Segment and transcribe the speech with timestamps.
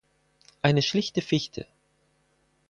[0.63, 1.67] Eine schlichte Fichte.